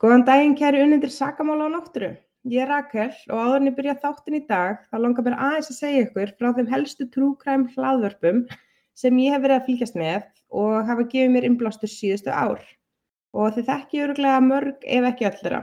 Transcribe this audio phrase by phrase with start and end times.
[0.00, 2.14] Góðan daginn kæri unnendur sakamála á náttúru.
[2.48, 5.68] Ég er Rakel og áður en ég byrja þáttin í dag þá langar mér aðeins
[5.74, 8.38] að segja ykkur frá þeim helstu trúkræm hlaðvörpum
[8.96, 10.24] sem ég hef verið að fylgjast með
[10.62, 12.64] og hafa gefið mér innblástur síðustu ár.
[13.36, 15.62] Og þið þekki öruglega mörg ef ekki öllera.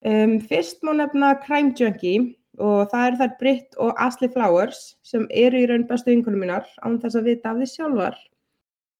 [0.00, 5.28] Um, fyrst má nefna Crime Junkie og það eru þær Britt og Ashley Flowers sem
[5.28, 8.20] eru í raun bestu vinkunum mínar án þess að vita af því sjálfar.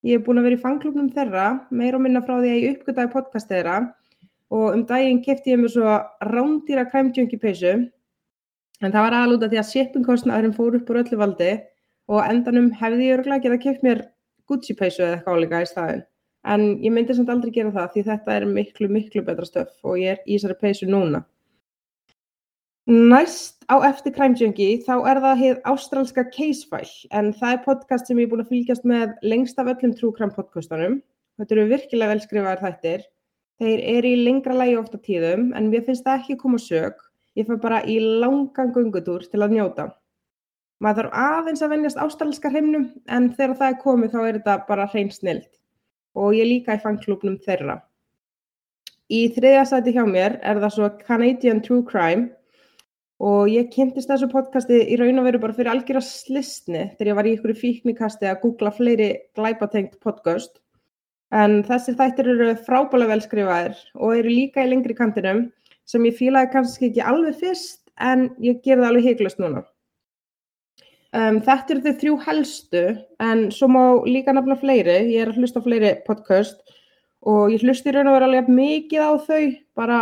[0.05, 2.75] Ég hef búin að vera í fanglúknum þeirra, meir og minna frá því að ég
[2.77, 3.79] uppgötaði podcast þeirra
[4.53, 5.95] og um daginn kefti ég mér svo
[6.31, 7.73] rándýra kræmdjöngi peysu.
[8.81, 11.55] En það var aðlúta því að shippingkostnaðurinn fór upp úr öllu valdi
[12.07, 14.05] og endanum hefði ég örgulega getað keft mér
[14.47, 16.05] Gucci peysu eða eitthvað áleika í staðin
[16.47, 19.99] en ég myndi samt aldrei gera það því þetta er miklu miklu betra stöf og
[20.01, 21.23] ég er í þessari peysu núna.
[22.87, 28.21] Næst á eftir kræmdjöngi þá er það hér ástralska Casefile en það er podcast sem
[28.21, 31.01] ég er búin að fylgjast með lengst af öllum trúkram podcastunum.
[31.37, 33.03] Þetta eru virkilega velskrifaðar þættir
[33.57, 36.99] Þeir eru í lengra lægi ofta tíðum en mér finnst það ekki koma sög.
[37.37, 39.87] Ég fær bara í langan gungutúr til að njóta.
[40.81, 44.57] Maður þarf aðeins að vennjast ástralska hreimnum en þegar það er komið þá er þetta
[44.67, 45.49] bara hrein snilt.
[46.17, 47.79] Og ég líka í fanklúpnum þeirra.
[49.09, 52.27] Í þriðja sæti hjá mér er það svo Canadian True Crime
[53.17, 57.09] og ég kynntist þessu podcasti í raun og veru bara fyrir algjör að slistni þegar
[57.09, 60.59] ég var í ykkur fíknikasti að googla fleiri glæpatengt podcast
[61.35, 65.49] En þessir þættir eru frábælega velskrifaðir og eru líka í lengri kantinum
[65.87, 69.65] sem ég fílaði kannski ekki alveg fyrst en ég ger það alveg heiklust núna.
[71.15, 72.81] Um, þetta eru þau þrjú helstu
[73.23, 76.59] en svo má líka nefna fleiri, ég er að hlusta fleiri podcast
[77.27, 80.01] og ég hlusti raun og vera alveg mikið á þau, bara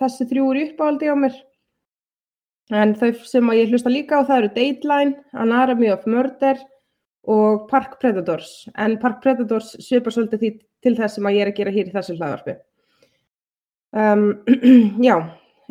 [0.00, 1.36] þessi þrjú eru uppáhaldi á mér.
[2.76, 6.60] En þau sem ég hlusta líka á það eru Dateline, Anatomy of Murder
[7.28, 8.68] og Park Predators.
[8.80, 10.50] En Park Predators svipar svolítið því
[10.84, 12.54] til þess sem að ég er að gera hér í þessu hlaðvarpi.
[13.98, 14.24] Um,
[15.08, 15.16] já,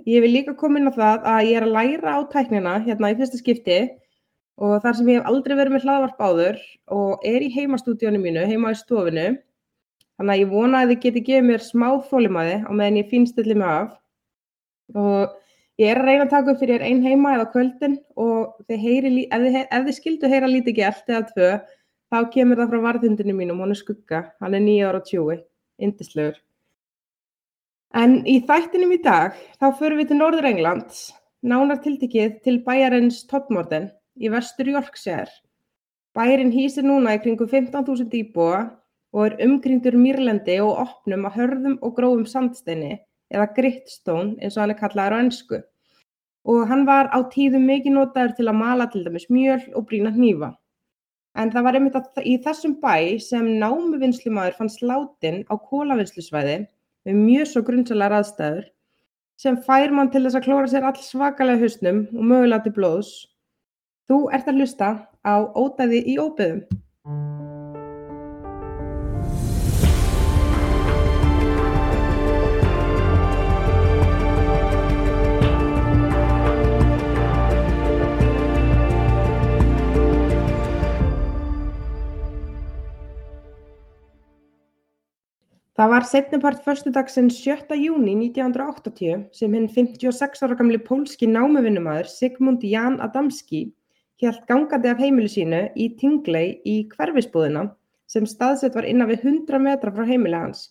[0.06, 3.12] ég vil líka koma inn á það að ég er að læra á tæknina hérna
[3.14, 3.80] í fyrsta skipti
[4.58, 6.62] og þar sem ég hef aldrei verið með hlaðvarp áður
[6.94, 9.28] og er í heimastúdíónu mínu, heima í stofinu
[10.18, 13.38] þannig að ég vona að þið geti gefið mér smá þólimaði á meðan ég finnst
[13.38, 13.92] allir með af.
[14.98, 15.36] Og
[15.78, 19.10] Ég er að reyna að taka upp fyrir einn heima eða kvöldin og þið heyri,
[19.30, 21.50] ef, þið, ef þið skildu heyra lítið gælt eða tvö,
[22.10, 25.38] þá kemur það frá varðhundinu mínum, hún er skugga, hann er nýja ára tjúi,
[25.78, 26.40] indislegur.
[27.94, 31.04] En í þættinum í dag, þá förum við til Norður Englands,
[31.46, 35.30] nánar tiltikið til bæjarins Todmorden í vestur Yorkshire.
[36.18, 38.64] Bærin hýsir núna í kringu 15.000 íbúa
[39.14, 42.96] og er umkringdur mýrlendi og opnum að hörðum og grófum sandsteini
[43.34, 45.60] eða gritstone eins og hann er kallaður á ennsku
[46.48, 50.14] og hann var á tíðum mikið notaður til að mala til dæmis mjöl og brína
[50.16, 50.54] hnífa.
[51.38, 56.58] En það var einmitt í þessum bæ sem námuvinnslumadur fann sláttinn á kólavinnslusvæði
[57.06, 58.66] með mjög svo grunnsalega raðstæður
[59.38, 63.12] sem fær mann til þess að klóra sér all svakalega hausnum og mögulega til blóðs.
[64.08, 64.94] Þú ert að hlusta
[65.28, 66.64] á ótaði í óbyðum.
[85.78, 87.76] Það var seinnipart föstudagsins 7.
[87.78, 93.60] júni 1980 sem hinn 56 ára gamli pólski námuvinnumadur Sigmund Jan Adamski
[94.24, 97.68] helt gangandi af heimilu sínu í Tingley í hverfisbúðina
[98.10, 100.66] sem staðsett var innan við 100 metra frá heimilu hans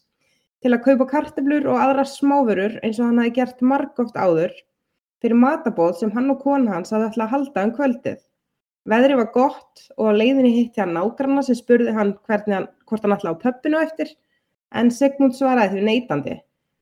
[0.58, 4.58] til að kaupa karteblur og aðra smáfurur eins og hann hafi gert margóft áður
[5.22, 8.20] fyrir matabóð sem hann og kona hans hafði ætlað að halda um kvöldið.
[8.90, 13.14] Veðri var gott og á leiðinni hitti hann nágranna sem spurði hann, hann hvort hann
[13.14, 14.16] ætlaði á pöppinu eftir
[14.74, 16.36] En Sigmund svaraði því neitandi.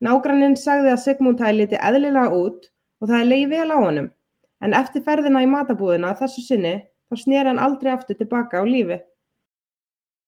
[0.05, 2.69] Nágranninn sagði að Sigmund hafi litið eðlilega út
[3.01, 4.09] og það leiði vel á honum.
[4.63, 6.75] En eftir ferðina í matabúðina þessu sinni
[7.09, 8.99] þá snýr hann aldrei aftur tilbaka á lífi.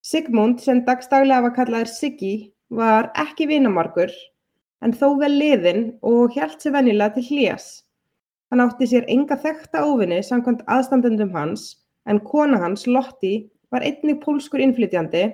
[0.06, 4.14] Sigmund, sem dagstaglega var kallaður Siggi, var ekki vinamarkur
[4.86, 7.68] en þó vel liðinn og hjælt sér venjulega til hlýjas.
[8.52, 11.74] Hann átti sér enga þekta óvinni samkvæmt aðstandendum hans
[12.08, 15.26] en kona hans, Lotti, var einnig pólskur innflytjandi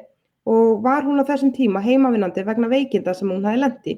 [0.50, 3.96] og var hún á þessum tíma heimavinnandi vegna veikinda sem hún hafi lendi.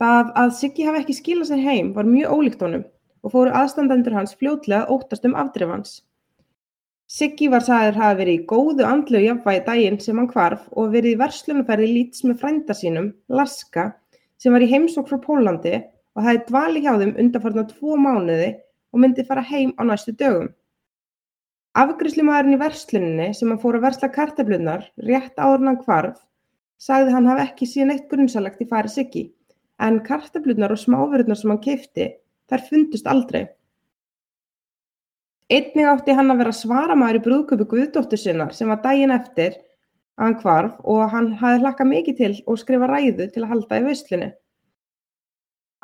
[0.00, 2.86] Það að Siggi hafi ekki skilað sér heim var mjög ólíkt honum
[3.22, 5.90] og fóru aðstandendur hans fljótlega óttast um afdrif hans.
[7.10, 11.16] Siggi var sagður hafi verið í góðu andlu jafnvægi daginn sem hann kvarf og verið
[11.16, 13.90] í verslunumferði líts með frænda sínum, Laska,
[14.38, 15.74] sem var í heimsók frá Pólandi
[16.16, 18.52] og hafi dvali hjá þeim undanfarnar tvo mánuði
[18.94, 20.48] og myndi fara heim á næstu dögum.
[21.78, 26.18] Afgreiðslumaðurinn í versluninni sem hann fór að versla kartöflurnar rétt áður en hann hvarf
[26.80, 29.24] sagði hann hafi ekki síðan eitt grunnsalegt í fari Siggi,
[29.80, 32.06] en kartablunar og smáverðnar sem hann keipti,
[32.48, 33.42] þær fundust aldrei.
[35.50, 39.56] Einnig átti hann að vera svaramaður í brúðköpu Guðdóttur sinnar sem var daginn eftir
[40.16, 43.80] að hann hvarf og hann hafði hlakka mikið til og skrifa ræðu til að halda
[43.80, 44.30] í veislunni.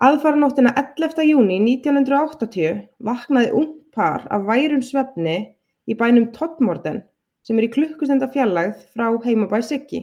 [0.06, 1.24] Aðfaranóttina 11.
[1.24, 5.55] júni 1980 vaknaði ung par af værum svefni
[5.86, 7.02] í bænum Toddmorden
[7.46, 10.02] sem er í klukkustenda fjallægð frá heimabæ Siggi.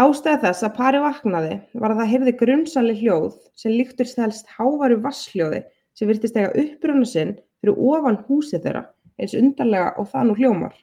[0.00, 4.96] Ástæða þess að pari vaknaði var að það heyrði grunnsali hljóð sem líktur stælst hávaru
[5.04, 5.62] vassljóði
[5.98, 8.86] sem virtist eiga uppröna sinn fyrir ofan húsið þeirra
[9.20, 10.74] eins undarlega og það nú hljómar.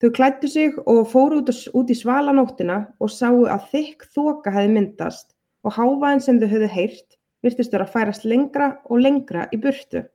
[0.00, 5.34] Þau klættu sig og fóru út í svalanóttina og sáu að þykk þoka hefði myndast
[5.66, 10.06] og hávaðin sem þau höfðu heyrt virtist vera að færast lengra og lengra í burtu.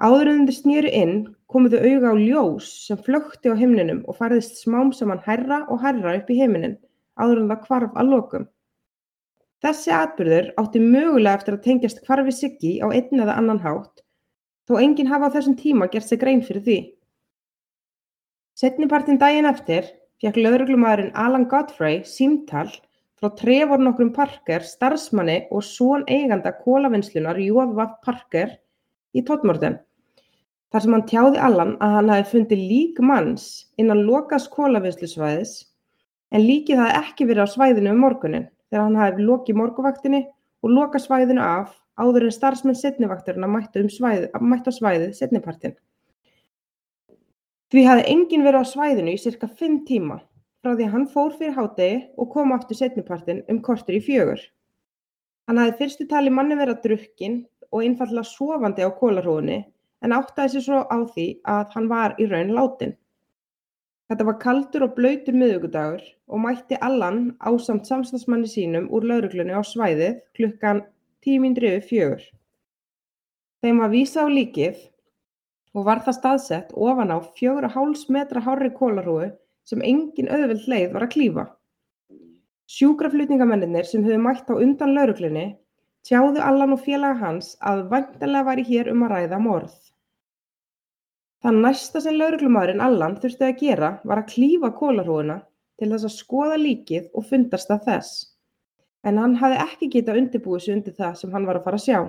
[0.00, 1.16] Áður en þau snýru inn
[1.52, 5.82] komu þau auga á ljós sem flökti á himninum og færðist smám saman hærra og
[5.82, 6.78] hærra upp í heiminin
[7.20, 8.46] áður en það kvarf að lokum.
[9.60, 14.00] Þessi atbyrður átti mögulega eftir að tengjast kvarfi Siggi á einn eða annan hátt
[14.70, 16.78] þó enginn hafa á þessum tíma gert sig grein fyrir því.
[18.56, 19.84] Setnipartin daginn eftir
[20.24, 22.72] fekk lögreglumæðurinn Alan Godfrey símtall
[23.20, 28.56] frá Trevor nokkrum Parker, starfsmanni og són eiganda kólavinnslunar Jóðvaf Parker
[29.12, 29.76] í Toddmorden
[30.70, 33.46] þar sem hann tjáði Allan að hann hafi fundið lík manns
[33.80, 35.54] innan lokaðs kólavinnslusvæðis
[36.30, 40.20] en líkið hafði ekki verið á svæðinu um morgunin þegar hann hafi lokið morguvaktinni
[40.62, 45.74] og lokað svæðinu af áður en starfsmenn setnivakturina mættu, um á svæðið setnipartin.
[47.70, 50.20] Því hafði enginn verið á svæðinu í cirka 5 tíma
[50.60, 54.40] frá því hann fór fyrir hádegi og kom aftur setnipartin um kortur í fjögur.
[55.48, 57.36] Hann hafði fyrstu tali manni verið að drukkin
[57.70, 59.60] og einfallega sofandi á kólarhúðinni
[60.04, 62.96] en áttaði sig svo á því að hann var í raun látin.
[64.10, 69.62] Þetta var kaldur og blöytur miðugudagur og mætti Allan ásamt samstagsmanni sínum úr lauruglunni á
[69.62, 70.82] svæðið klukkan
[71.22, 72.24] tímindriðu fjögur.
[73.62, 74.80] Þeim var vísa á líkið
[75.76, 79.30] og var það staðsett ofan á fjögur og háls metra hárri kólarhúu
[79.68, 81.46] sem engin auðvild leið var að klífa.
[82.70, 85.46] Sjúkraflutningamennir sem höfðu mætt á undan lauruglunni
[86.06, 89.76] tjáðu Allan og félaga hans að væntanlega væri hér um að ræða morð.
[91.40, 95.38] Það næsta sem lögreglumaðurinn Allan þurfti að gera var að klífa kólarhúfuna
[95.80, 98.10] til þess að skoða líkið og fundast að þess,
[99.08, 101.86] en hann hafði ekki getað undirbúið sig undir það sem hann var að fara að
[101.86, 102.00] sjá.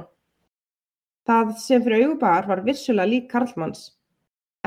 [1.30, 3.86] Það sem fyrir augubar var vissulega lík Karlmanns,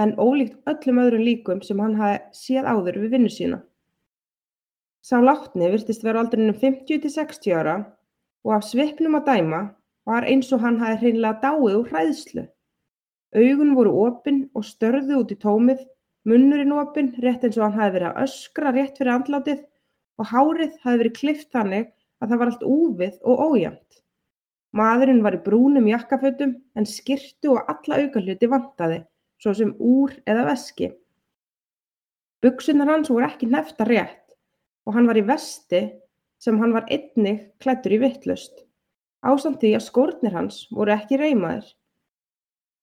[0.01, 3.61] en ólíkt öllum öðrum líkum sem hann hafði séð áður við vinnu sína.
[5.05, 7.77] Sá látni virtist vera aldrinum 50-60 ára
[8.45, 9.61] og af svipnum að dæma
[10.09, 12.45] var eins og hann hafði hreinlega dáið úr hræðslu.
[13.35, 15.81] Augun voru opin og störðu út í tómið,
[16.29, 19.65] munnurinn opinn rétt eins og hann hafði verið að öskra rétt fyrir andlátið
[20.21, 21.89] og hárið hafði verið klift þannig
[22.21, 24.01] að það var allt úfið og ójæmt.
[24.75, 29.01] Maðurinn var í brúnum jakkafötum en skirtu og alla aukahluti vantaði,
[29.39, 30.91] svo sem úr eða veski.
[32.43, 34.35] Buksunar hans voru ekki nefta rétt
[34.85, 35.87] og hann var í vesti
[36.45, 38.53] sem hann var einnig klættur í vittlust.
[39.25, 41.65] Ásamt því að skórnir hans voru ekki reymaðir.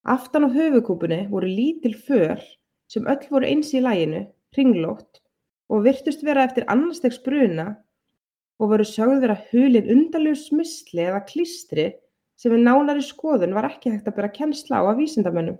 [0.09, 2.41] Aftan á höfuðkúpunni voru lítil för
[2.89, 4.25] sem öll voru eins í laginu,
[4.55, 5.21] hringlótt
[5.71, 7.67] og virtust vera eftir annars stegs bruna
[8.59, 11.91] og voru sögð vera hulin undarlegu smisli eða klístri
[12.41, 15.59] sem við nánari skoðun var ekki hægt að bera kennsla á að vísindamönnum.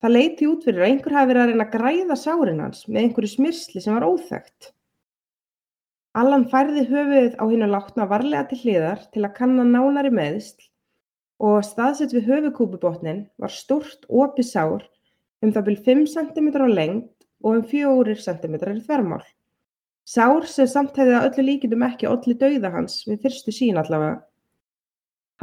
[0.00, 3.02] Það leiti út fyrir að einhver hafi verið að reyna að græða sárin hans með
[3.02, 4.72] einhverju smisli sem var óþægt.
[6.16, 10.64] Allan færði höfuðið á hinn og látna varlega til hliðar til að kanna nánari meðsl
[11.44, 14.86] og staðsett við höfuðkúpubotninn var stórt opið sár
[15.44, 19.20] um það byrj 5 cm á lengd og um 4 cm í þvermál.
[20.08, 24.22] Sár sem samt hefði að öllu líkindum ekki olli dauða hans við fyrstu sín allavega.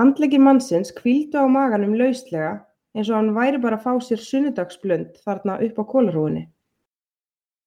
[0.02, 2.64] Handleggi mannsins kvíldu á maganum lauslega
[2.98, 6.48] eins og hann væri bara að fá sér sunnudagsblönd þarna upp á kólarhúinni.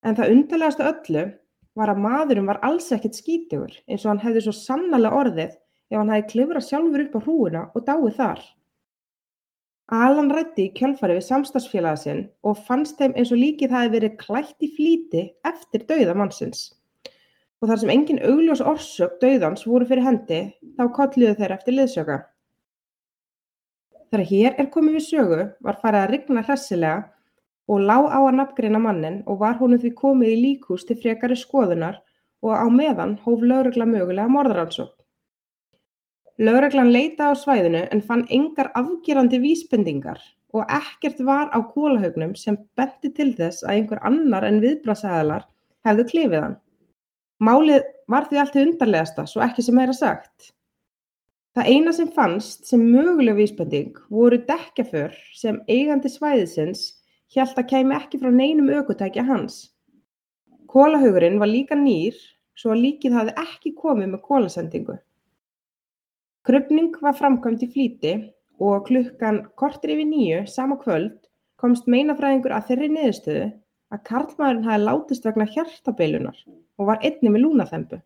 [0.03, 1.29] En það undarlegasta öllu
[1.77, 5.99] var að maðurum var alls ekkert skítugur eins og hann hefði svo sannlega orðið ef
[5.99, 8.41] hann hefði klifrað sjálfur upp á hrúguna og dáið þar.
[9.97, 14.17] Alan ræddi í kjölfari við samstagsfélaga sinn og fannst þeim eins og líkið hafi verið
[14.19, 16.73] klætt í flíti eftir dauða mannsins.
[17.63, 20.41] Og þar sem engin augljós orsök dauðans voru fyrir hendi,
[20.77, 22.17] þá kolliðu þeir eftir liðsöka.
[24.11, 26.99] Þegar hér er komið við sögu var farið að rigna hressilega
[27.67, 31.39] og lág á að nafngreina mannin og var honum því komið í líkhús til frekari
[31.39, 31.99] skoðunar
[32.47, 34.93] og á meðan hóf lögregla mögulega morðaransók.
[36.39, 40.21] Lögreglan leitaði á svæðinu en fann engar afgerandi vísbendingar
[40.57, 45.47] og ekkert var á kólahaugnum sem benti til þess að einhver annar en viðbragðsaðilar
[45.89, 46.59] hefðu klifið hann.
[47.41, 50.53] Málið var því allt í undarlegasta, svo ekki sem meira sagt.
[51.57, 56.85] Það eina sem fannst sem möguleg vísbending voru dekkjaför sem eigandi svæðisins
[57.35, 59.59] hjælt að kæmi ekki frá neinum ökutækja hans.
[60.71, 62.17] Kólahugurinn var líka nýr
[62.57, 64.97] svo að líkið hafði ekki komið með kólasendingu.
[66.47, 68.13] Krupning var framkvæmt í flýti
[68.63, 71.19] og klukkan kortir yfir nýju sama kvöld
[71.61, 73.47] komst meinafræðingur að þeirri niðurstöðu
[73.93, 76.39] að karlmaðurinn hafi látist vegna hjartabeilunar
[76.77, 77.99] og var einni með lúnaþembu.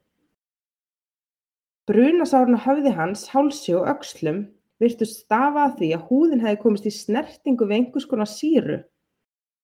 [1.91, 4.45] Brunasárn á höfði hans, hálsi og öxlum
[4.81, 8.79] virtust stafa að því að húðin hefði komist í snertingu við einhvers konar sýru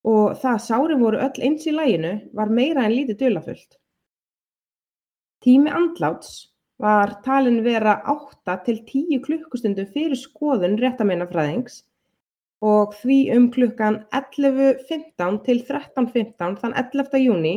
[0.06, 3.78] og það að sárin voru öll eins í læginu var meira en lítið dölafullt.
[5.42, 11.82] Tími andláts var talin vera 8 til 10 klukkustundum fyrir skoðun réttameinafræðings
[12.64, 17.20] og því um klukkan 11.15 til 13.15 þann 11.
[17.20, 17.54] júni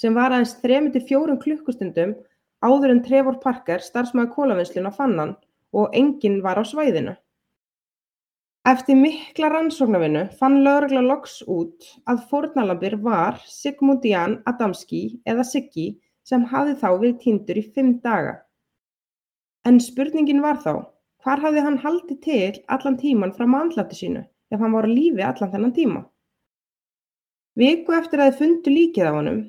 [0.00, 2.14] sem var aðeins 3-4 klukkustundum
[2.64, 5.34] áður en Trevor Parker, starfsmaður kolavinnslunnar, fann hann
[5.74, 7.14] og enginn var á svæðinu.
[8.64, 15.84] Eftir mikla rannsóknarvinnu fann lögregla loks út að fórnalambir var Sigmund Jan Adamski eða Siggi
[16.24, 18.38] sem hafði þá við týndur í fimm daga.
[19.68, 20.80] En spurningin var þá,
[21.20, 25.28] hvar hafði hann haldið til allan tíman frá mannlætti sínu ef hann var á lífi
[25.28, 26.02] allan þennan tíma?
[27.60, 29.42] Viku eftir að þið fundu líkið á honum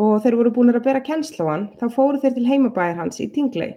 [0.00, 3.20] og þeir voru búinir að bera kennsl á hann þá fóru þeir til heimabæðir hans
[3.20, 3.76] í Tingley.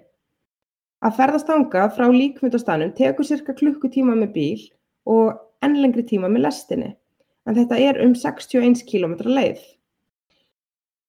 [1.03, 4.61] Að ferðast ánga frá líkmyndastanum tekur cirka klukkutíma með bíl
[5.11, 5.33] og
[5.65, 6.91] enn lengri tíma með lestinni
[7.43, 9.59] en þetta er um 61 km leið.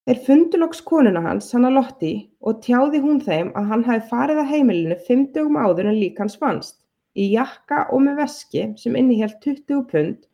[0.04, 4.40] Þeir fundu loks konuna hans, Hanna Lotti, og tjáði hún þeim að hann hafi farið
[4.42, 6.80] að heimilinu fimm dögum áður en lík hans fannst,
[7.14, 10.26] í jakka og með veski sem innihjalt 20 pund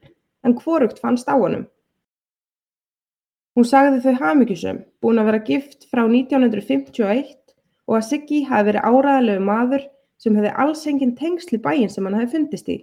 [0.42, 1.68] en hvorugt fannst á honum.
[3.54, 7.36] Hún sagði þau hamingjusöm, búin að vera gift frá 1951
[7.90, 9.86] og að Siggi hafi verið áræðilegu maður
[10.22, 12.76] sem hefði alls engin tengsl í bæin sem hann hefði fundist í.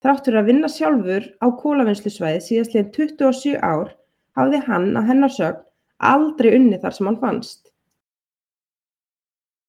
[0.00, 3.90] Þráttur að vinna sjálfur á kólavinnslusvæði síðastlegin 27 ár
[4.38, 5.66] hafði hann að hennar sögn
[6.10, 7.66] aldrei unni þar sem hann fannst.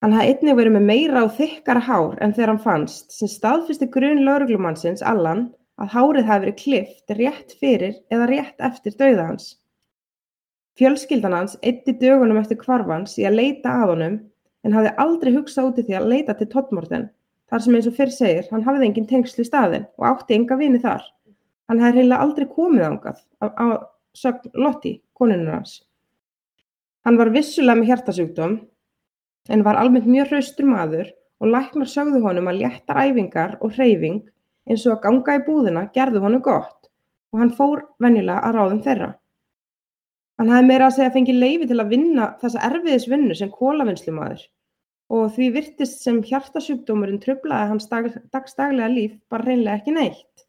[0.01, 3.91] Hann hafði einnig verið með meira og þykkara hár en þegar hann fannst sem staðfyrsti
[3.91, 5.49] grunn lauruglumannsins Allan
[5.81, 9.51] að hárið hafi verið klift rétt fyrir eða rétt eftir dauða hans.
[10.79, 14.19] Fjölskyldan hans eyddi dögunum eftir hvarf hans í að leita að honum
[14.65, 17.07] en hafði aldrei hugsað út í því að leita til Toddmorten
[17.51, 20.57] þar sem eins og fyrr segir hann hafði engin tengsl í staðin og átti enga
[20.59, 21.03] vini þar.
[21.67, 23.65] Hann hefði reynilega aldrei komið ángað á,
[24.17, 25.81] sögn Lotti, konunur hans.
[27.05, 28.59] Hann var vissulega með hjartasjúkdóm
[29.49, 31.09] en var almennt mjög hraustur maður
[31.41, 34.21] og læknar sögðu honum að léttar æfingar og hreyfing
[34.69, 36.91] eins og að ganga í búðina gerðu honum gott
[37.31, 39.09] og hann fór venjulega að ráðum þeirra.
[40.41, 44.47] Hann hafði meira að segja fengið leifi til að vinna þessa erfiðisvinnu sem kólavinnslumadur
[45.13, 50.45] og því virtist sem hjartasjúkdómurinn tröflaði hans dag, dagstaglega líf bara reynlega ekki neitt.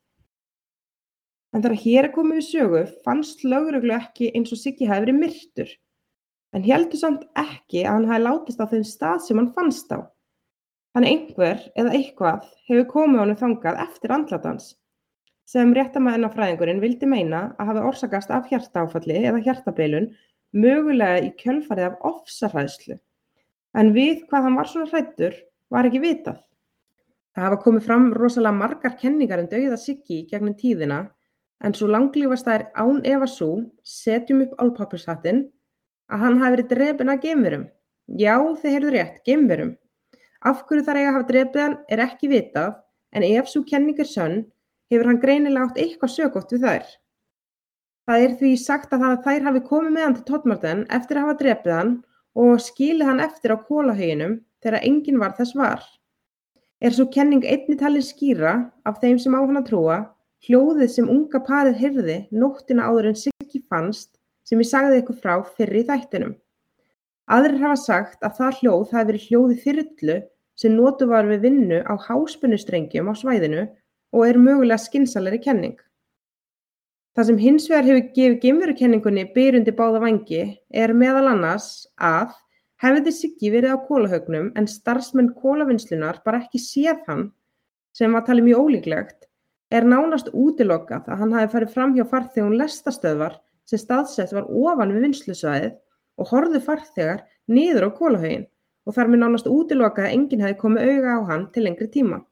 [1.52, 5.20] En þegar hér er komið við sögu fannst löguröglu ekki eins og Siggi hafi verið
[5.26, 5.76] myrtur
[6.56, 10.00] en heldur samt ekki að hann hafi látist á þeim stað sem hann fannst á.
[10.96, 14.72] Þannig einhver eða eitthvað hefur komið honum þangað eftir andlatans
[15.48, 20.12] sem réttarmeinafræðingurinn vildi meina að hafi orsakast af hjartaáfalli eða hjartabilun
[20.52, 22.98] mögulega í kjölfarið af ofsahræðslu.
[23.78, 25.36] En við hvað hann var svona hrættur
[25.72, 26.38] var ekki vitað.
[27.32, 31.06] Það hafa komið fram rosalega margar kenningar en dauða Siggi gegnum tíðina
[31.64, 33.48] en svo langlífast það er án Eva Sú,
[33.86, 35.46] setjum upp álpappurshattinn,
[36.10, 37.68] að hann hafi verið drefin að gemverum.
[38.18, 39.76] Já, þið heyrðu rétt, gemverum.
[40.42, 42.74] Af hverju þar eiga að hafa drefið hann er ekki vitað
[43.14, 44.40] en ef svo kenning er sönn
[44.92, 46.86] hefur hann greinilega átt eitthvað sögótt við þær.
[48.06, 51.38] Það er því sagt að þær hafi komið með hann til Toddmarten eftir að hafa
[51.42, 51.92] drefið hann
[52.42, 55.84] og skilið hann eftir á kólahauginum þegar enginn var þess var.
[56.82, 58.54] Er svo kenning einni talin skýra
[58.88, 59.98] af þeim sem á hann að trúa
[60.46, 64.16] hljóðið sem unga parið hyrði nóttina áður en Siggi fannst
[64.48, 66.32] sem ég sagði ykkur frá fyrir í þættinum.
[67.30, 70.16] Aðrir hafa sagt að það hljóð hafi verið hljóði þyrrullu
[70.58, 73.68] sem notu var við vinnu á háspennustrengjum á svæðinu
[74.12, 75.78] og er mögulega skynsamlegri kenning.
[77.16, 80.44] Það sem hins vegar hefur gefið geimverukenningunni byr undir báða vangi
[80.82, 81.66] er meðal annars
[82.00, 82.32] að
[82.82, 87.26] hefði Siggi verið á kólahaugnum en starfsmenn kólavinnslunar bara ekki séð hann,
[87.92, 89.28] sem var talið mjög ólíklegt,
[89.70, 93.38] er nánast útilokað að hann hafi farið fram hjá farþegum lestastöðvar
[93.68, 95.78] sem staðsett var ofan við vinslusvæðið
[96.18, 98.48] og horðu farþegar niður á kólahaugin
[98.86, 102.24] og þar með nánast útilokað að enginn hefði komið auga á hann til lengri tíma.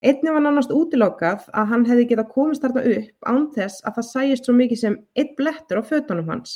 [0.00, 4.06] Einnig var nánast útilokað að hann hefði getað komist þarna upp án þess að það
[4.08, 6.54] sæist svo mikið sem einn blettur á fötunum hans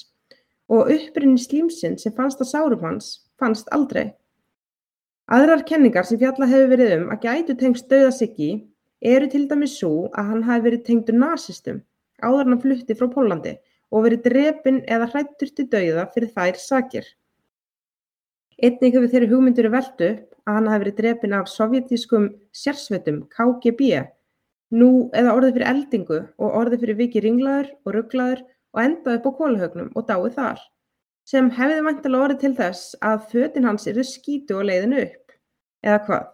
[0.72, 3.10] og upprunni slímsinn sem fannst á sárum hans
[3.40, 4.14] fannst aldrei.
[5.28, 8.50] Aðrar kenningar sem fjalla hefur verið um að gætu tengst dauða Siggi
[9.12, 11.82] eru til dæmis svo að hann hafi verið tengdur nazistum
[12.24, 13.54] áður hann flutti frá Pólandi
[13.92, 17.04] og verið drepinn eða hrættur til dauða fyrir þær sakir.
[18.56, 24.02] Einnig hefur þeirri hugmyndur velt upp að hann hafi verið drepinn af sovjetískum sérsveitum KGB,
[24.74, 29.28] nú eða orðið fyrir eldingu og orðið fyrir viki ringlaður og rugglaður og endaði upp
[29.28, 30.62] á kólahögnum og dáið þar,
[31.28, 35.36] sem hefði vantilega orðið til þess að fötin hans eru skítu og leiðin upp,
[35.86, 36.30] eða hvað.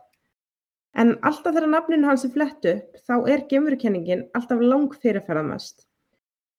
[0.99, 5.87] En alltaf þegar nafninu hans er flett upp þá er geimverukenningin alltaf lang fyrirferðamest.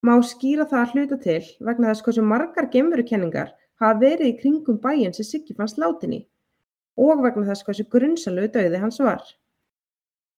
[0.08, 4.79] Má skýra það að hluta til vegna þess hversu margar geimverukenningar hafa verið í kringum
[4.81, 6.22] bæinn sem Siggi fannst látin í
[6.98, 9.24] og vegna þess hversu grunnsalögu dauði hans var.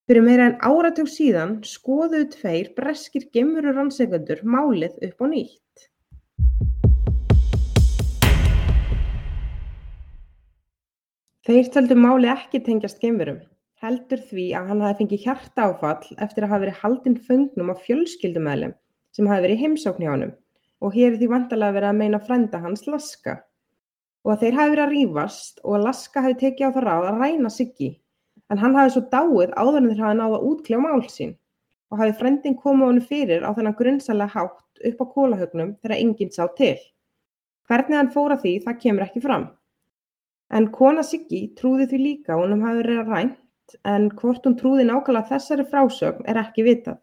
[0.04, 5.88] Fyrir meira en áratug síðan skoðuðu tveir breskir geimveru rannseikundur málið upp á nýtt.
[11.44, 13.42] Þeir töldu máli ekki tengjast geimverum,
[13.84, 18.76] heldur því að hann hafi fengið hjartaáfall eftir að hafa verið haldinn föngnum á fjölskyldumæðlum
[19.16, 20.32] sem hafi verið heimsókn hjá honum
[20.84, 23.42] og hér er því vantarlega verið að meina frænda hans Laska
[24.24, 27.08] og að þeir hafi verið að rífast og að Laska hafi tekið á það ráð
[27.10, 27.89] að ræna Siggi
[28.51, 31.34] en hann hafi svo dáið áður en þeir hafi náða að útkljá mál sín
[31.92, 36.32] og hafi frændin komið honum fyrir á þennan grunnsalega hátt upp á kólahögnum þegar enginn
[36.34, 36.77] sá til.
[37.70, 39.46] Hvernig hann fóra því það kemur ekki fram.
[40.53, 44.88] En kona Siggi trúði því líka og honum hafi verið rænt en hvort hún trúði
[44.88, 47.00] nákvæmlega þessari frásögn er ekki vitað.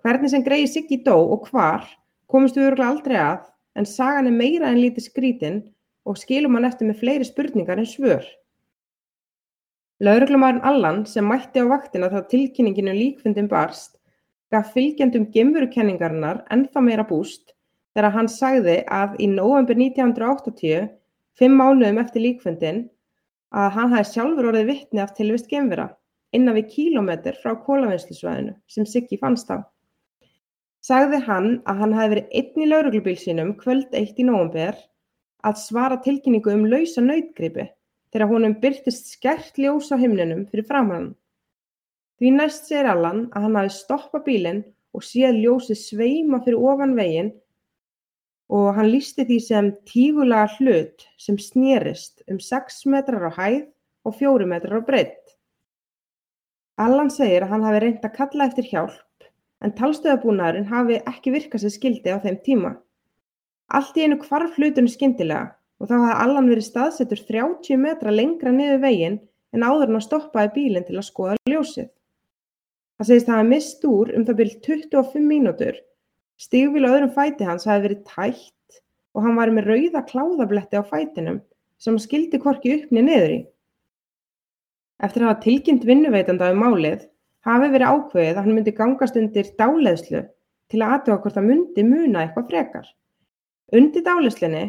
[0.00, 1.84] Hvernig sem Grey Siggi dó og hvar
[2.30, 5.60] komist við örgulega aldrei að en sagan er meira en lítið skrítin
[6.06, 8.24] og skilum hann eftir með fleiri spurningar en svör.
[10.00, 13.98] Lauruglumærin Allan sem mætti á vaktina þegar tilkynninginu líkfundin barst
[14.50, 17.52] gaf fylgjandum gemverukenningarinnar ennþá meira búst
[17.94, 20.88] þegar hann sagði að í november 1980,
[21.38, 22.84] fimm mánuðum eftir líkfundin,
[23.50, 25.90] að hann hafi sjálfur orðið vittni af tilvist gemvera
[26.36, 29.58] innan við kílómetr frá kólavinnslusvæðinu sem Siggi fannst á.
[30.80, 34.78] Sagði hann að hann hafi verið einn í lögreglubíl sínum kvöld eitt í nóvember
[35.46, 37.68] að svara tilkynningu um lausa nautgripi
[38.12, 41.12] þegar honum byrtist skert ljós á himninum fyrir framann.
[42.20, 44.64] Því næst segir Allan að hann hafi stoppað bílinn
[44.96, 47.30] og séð ljósi sveima fyrir ofan veginn
[48.50, 53.62] og hann lísti því sem tígulega hlut sem snýrist um 6 metrar á hæð
[54.04, 55.36] og 4 metrar á breytt.
[56.80, 59.26] Allan segir að hann hafi reynd að kalla eftir hjálp
[59.60, 62.70] en talstöðvabúnaðurinn hafi ekki virkað sem skildi á þeim tíma.
[63.70, 68.52] Allt í einu hvarf hlutunum skyndilega og þá hafði Allan verið staðsettur 30 metra lengra
[68.54, 69.20] niður veginn
[69.54, 71.88] en áður hann stoppaði bílinn til að skoða ljósið.
[72.98, 75.78] Það segist að hann mist úr um það byrjum 25 mínútur,
[76.36, 78.82] stígvíl á öðrum fæti hans hafi verið tætt
[79.14, 81.40] og hann var með rauða kláðabletti á fætinum
[81.80, 83.40] sem skildi korki uppni niður í.
[85.00, 87.06] Eftir að hafa tilkynnt vinnuveitanda um málið
[87.46, 90.26] hafi verið ákveðið að hann myndi gangast undir dáleiðslu
[90.70, 92.90] til að aðtöga hvort það myndi muna eitthvað frekar.
[93.70, 94.64] Undir dáleiðslunni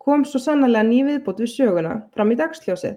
[0.00, 2.94] kom svo sannlega ný viðbót við söguna fram í dagsljósið.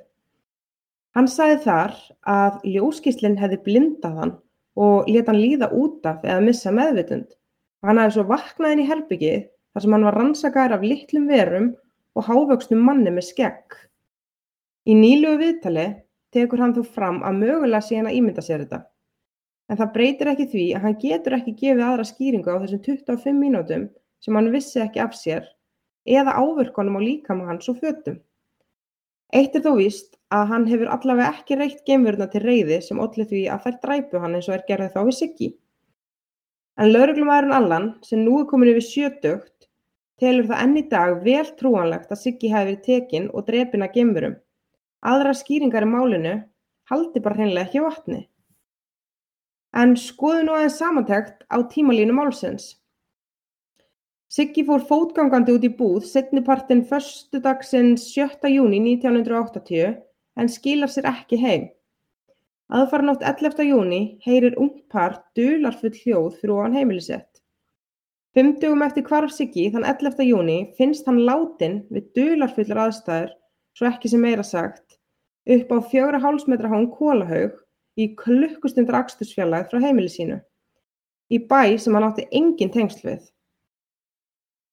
[1.18, 1.96] Hann sagði þar
[2.32, 4.34] að ljóskíslinn hefði blindað hann
[4.80, 7.34] og let hann líða út af eða missa meðvitund
[7.82, 11.72] og hann hefði svo vaknaðin í herbyggið þar sem hann var rannsakar af litlum verum
[12.16, 13.76] og hávöxnum manni með skegg.
[14.88, 15.88] Í nýlugu viðtali
[16.32, 18.86] tekur hann þó fram að mögulega sé hann að ímynda sér þetta.
[19.70, 23.42] En það breytir ekki því að hann getur ekki gefið aðra skýringu á þessum 25
[23.44, 23.90] mínútum
[24.24, 25.48] sem hann vissi ekki af sér
[26.10, 28.20] eða áverkonum á líkama hans og fötum.
[29.34, 33.28] Eitt er þó víst að hann hefur allavega ekki reykt geimverðna til reyði sem allir
[33.30, 35.50] því að þær dræpu hann eins og er gerðið þá við Siggi.
[36.80, 39.68] En lauruglumæðurinn Allan, sem nú er komin yfir sjötugt,
[40.20, 43.94] telur það enn í dag vel trúanlegt að Siggi hefði verið tekinn og drepin að
[43.98, 44.36] geimverum.
[45.06, 46.36] Aðra skýringar í málinu
[46.90, 48.24] haldi bara hreinlega ekki vatni.
[49.78, 52.80] En skoðum nú aðeins samantekt á tímalínu málsins.
[54.30, 58.44] Siggi fór fótgangandi út í búð setnipartin förstudagsins 7.
[58.54, 59.96] júni 1980
[60.38, 61.64] en skilar sér ekki heim.
[62.70, 63.64] Aðfaranótt 11.
[63.66, 67.42] júni heyrir ungpart dularfull hljóð fyrir ofan heimilisett.
[68.38, 70.22] Fymtugum eftir hvarf Siggi þann 11.
[70.28, 73.34] júni finnst hann látin við dularfullar aðstæður,
[73.74, 75.00] svo ekki sem meira sagt,
[75.58, 77.58] upp á fjögra hálsmetra hán kólahaug
[77.98, 80.38] í klukkustundar akstursfjarlægð frá heimili sínu,
[81.34, 83.28] í bæ sem hann átti engin tengsl við.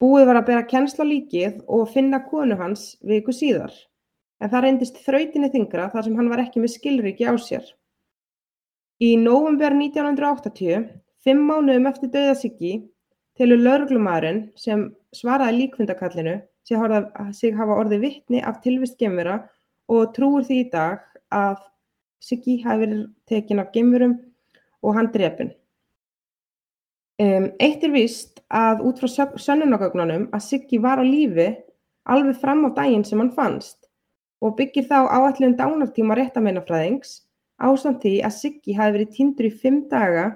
[0.01, 3.71] Búið var að bera kennsla líkið og finna konu hans viku síðar,
[4.41, 7.65] en það reyndist þrautinni þingra þar sem hann var ekki með skilriki á sér.
[9.01, 10.85] Í nóvumber 1980,
[11.25, 12.73] fimm mánuðum eftir döðasiggi,
[13.37, 19.39] telur lögreglumæðurinn sem svaraði líkvindakallinu sig hafa orðið vittni af tilvist gemvera
[19.87, 21.61] og trúir því í dag að
[22.23, 24.15] Siggi hafi verið tekin af gemverum
[24.81, 25.51] og hann drefin.
[27.17, 29.09] Um, eitt er víst að út frá
[29.41, 31.47] sönnunagögnunum að Siggi var á lífi
[32.05, 33.87] alveg fram á daginn sem hann fannst
[34.45, 37.23] og byggir þá áallin dánartíma réttameinafræðings
[37.57, 40.27] ásamt því að Siggi hafi verið tindur í fimm daga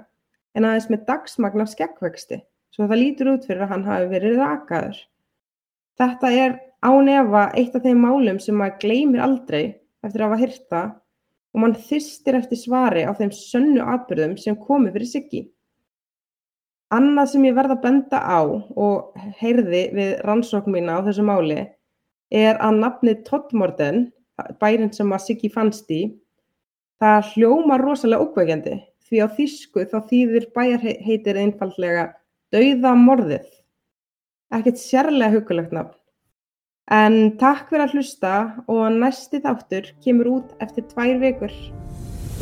[0.57, 2.41] en aðeins með dagsmagna skekkvexti
[2.73, 4.97] svo það lítur út fyrir að hann hafi verið rakaður.
[6.01, 9.63] Þetta er ánefa eitt af þeim málum sem maður gleymir aldrei
[10.01, 10.83] eftir að hafa hyrta
[11.51, 15.43] og mann þystir eftir svari á þeim sönnu atbyrðum sem komi fyrir Siggi.
[16.91, 21.61] Annað sem ég verð að benda á og heyrði við rannsókn mína á þessu máli
[22.31, 24.09] er að nafnið Toddmorden,
[24.59, 26.01] bærin sem að Siggi fannst í,
[26.99, 28.75] það hljómar rosalega ókveikjandi
[29.11, 32.05] því á þýsku þá þýðir bæjarheitir einfallega
[32.55, 33.47] dauðamorðið.
[34.51, 35.95] Ekkert sérlega hugulegt nafn.
[36.91, 38.33] En takk fyrir að hlusta
[38.71, 41.59] og næsti þáttur kemur út eftir tvær vikur.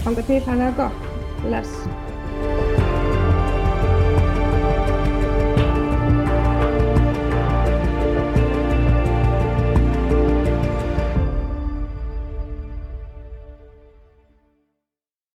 [0.05, 1.09] Fanga til, hann er gott.
[1.43, 2.08] Bless.